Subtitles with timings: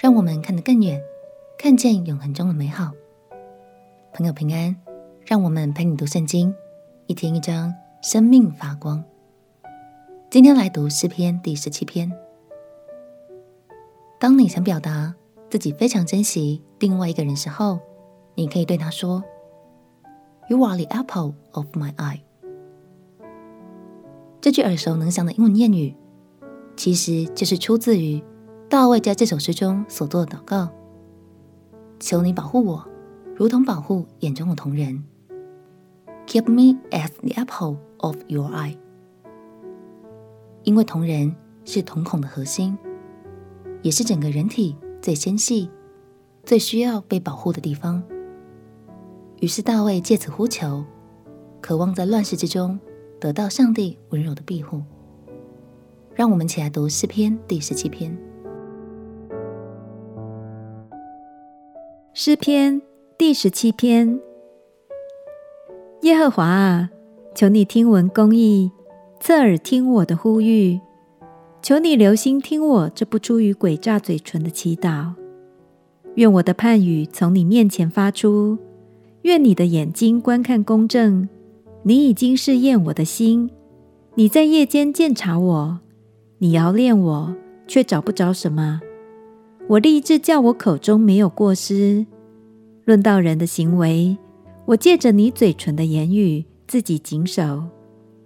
[0.00, 1.02] 让我们看得更远，
[1.58, 2.92] 看见永恒中的美好。
[4.12, 4.76] 朋友平安，
[5.26, 6.54] 让我们陪你读圣经，
[7.08, 9.02] 一天一章，生命发光。
[10.30, 12.12] 今天来读诗篇第十七篇。
[14.20, 15.12] 当你想表达
[15.50, 17.80] 自己非常珍惜另外一个人时候，
[18.36, 19.24] 你可以对他说
[20.48, 22.20] ：“You are the apple of my eye。”
[24.40, 25.96] 这句耳熟能详的英文谚语，
[26.76, 28.22] 其实就是出自于
[28.68, 30.68] 大卫在这首诗中所做的祷告
[31.98, 32.86] ：“求你保护我，
[33.34, 35.02] 如同保护眼中的瞳人。
[36.26, 38.76] ”Keep me as the apple of your eye。
[40.64, 42.76] 因为瞳人是瞳孔的核心，
[43.80, 45.70] 也是整个人体最纤细、
[46.44, 48.02] 最需要被保护的地方。
[49.40, 50.84] 于是大卫借此呼求，
[51.62, 52.78] 渴望在乱世之中。
[53.20, 54.80] 得到上帝温柔的庇护，
[56.14, 58.16] 让我们一起来读诗篇第十七篇。
[62.20, 62.82] 诗篇
[63.16, 64.18] 第十七篇：
[66.02, 66.90] 耶和华啊，
[67.32, 68.72] 求你听闻公义，
[69.20, 70.80] 侧耳听我的呼吁，
[71.62, 75.12] 求你留心听我这不出于诡诈嘴唇的祈祷。
[76.16, 78.58] 愿我的判语从你面前发出，
[79.22, 81.28] 愿你的眼睛观看公正。
[81.84, 83.48] 你已经试验我的心，
[84.16, 85.78] 你在夜间鉴察我，
[86.38, 87.36] 你熬炼我，
[87.68, 88.80] 却找不着什么。
[89.68, 92.06] 我立志叫我口中没有过失。
[92.86, 94.16] 论到人的行为，
[94.64, 97.64] 我借着你嘴唇的言语，自己谨守，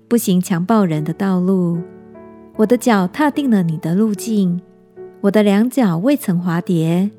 [0.07, 1.81] 不行强暴人的道路。
[2.57, 4.61] 我的脚踏定了你的路径，
[5.23, 7.11] 我的两脚未曾滑跌。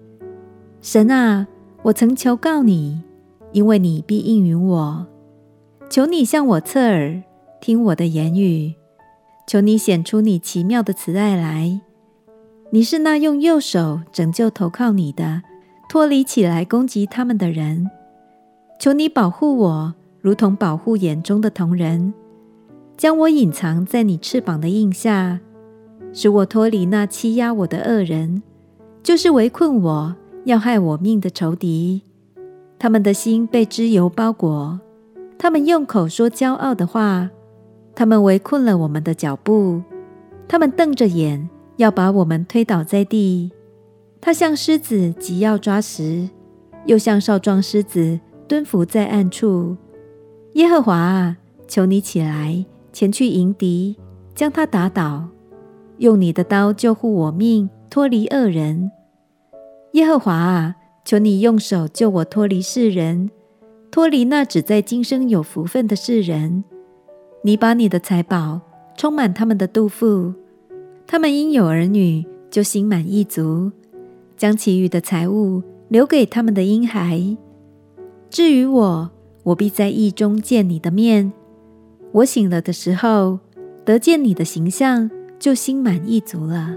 [0.79, 1.47] 神啊，
[1.81, 3.01] 我曾求告你，
[3.51, 5.05] 因为你必应允我。
[5.89, 7.21] 求你向我侧耳，
[7.59, 8.75] 听我的言语。
[9.45, 11.81] 求你显出你奇妙的慈爱来。
[12.73, 15.43] 你是那用右手拯救投靠你的，
[15.87, 17.87] 脱离起来攻击他们的人。
[18.79, 22.15] 求你保护我，如同保护眼中的瞳人，
[22.97, 25.39] 将我隐藏在你翅膀的荫下，
[26.13, 28.41] 使我脱离那欺压我的恶人，
[29.03, 32.01] 就是围困我要害我命的仇敌。
[32.79, 34.79] 他们的心被脂油包裹。
[35.37, 37.29] 他们用口说骄傲的话，
[37.93, 39.83] 他们围困了我们的脚步，
[40.47, 41.47] 他们瞪着眼
[41.77, 43.51] 要把我们推倒在地。
[44.21, 46.29] 他像狮子急要抓食，
[46.85, 49.75] 又像少壮狮子蹲伏在暗处。
[50.53, 53.97] 耶和华啊，求你起来，前去迎敌，
[54.33, 55.27] 将他打倒，
[55.97, 58.91] 用你的刀救护我命，脱离恶人。
[59.93, 63.29] 耶和华啊，求你用手救我脱离世人。
[63.91, 66.63] 脱离那只在今生有福分的世人，
[67.43, 68.61] 你把你的财宝
[68.97, 70.33] 充满他们的肚腹，
[71.05, 73.71] 他们因有儿女就心满意足，
[74.35, 77.37] 将其余的财物留给他们的婴孩。
[78.29, 79.11] 至于我，
[79.43, 81.31] 我必在义中见你的面。
[82.11, 83.39] 我醒了的时候，
[83.85, 86.75] 得见你的形象，就心满意足了。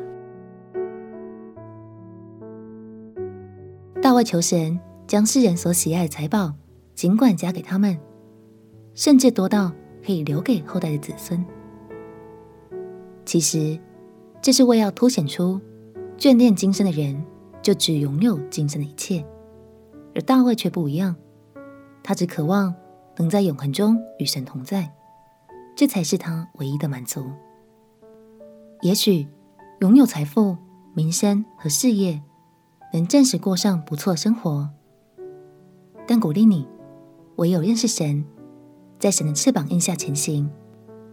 [4.03, 6.53] 大卫求神将世人所喜爱的财宝。
[6.95, 7.95] 尽管加给他们，
[8.95, 9.71] 甚至多到
[10.03, 11.45] 可以留给后代的子孙。
[13.27, 13.79] 其实，
[14.41, 15.61] 这是为要凸显出
[16.19, 17.25] 眷恋今生的人
[17.63, 19.25] 就只拥有今生的一切，
[20.15, 21.17] 而大卫却不一样，
[22.03, 22.73] 他只渴望
[23.17, 24.93] 能在永恒中与神同在，
[25.77, 27.25] 这才是他唯一的满足。
[28.83, 29.27] 也许
[29.81, 30.57] 拥有财富、
[30.95, 32.23] 名声和事业，
[32.93, 34.69] 能暂时过上不错生活，
[36.07, 36.67] 但鼓励你。
[37.37, 38.25] 唯有认识神，
[38.99, 40.49] 在神的翅膀荫下前行，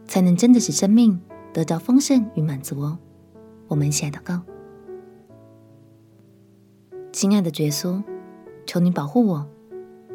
[0.08, 1.20] 才能真的使生命
[1.52, 2.98] 得到丰盛与满足哦。
[3.68, 4.42] 我们一起来祷告：
[7.12, 8.04] 亲爱的耶稣，
[8.66, 9.48] 求你保护我，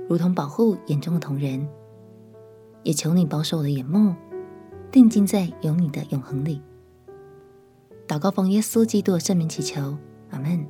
[0.09, 1.67] 如同保护眼中的瞳人；
[2.83, 4.15] 也求你保守我的眼目，
[4.91, 6.63] 定睛在有你的永恒里。
[8.07, 9.97] 祷告奉耶稣基督的圣名祈求，
[10.31, 10.67] 阿门。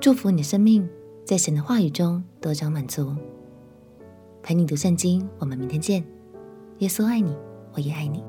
[0.00, 0.88] 祝福你的生命。
[1.22, 3.14] 在神的话语中得着满足。
[4.42, 6.04] 陪你读圣经，我们明天见。
[6.78, 7.36] 耶稣爱你，
[7.72, 8.24] 我也爱你。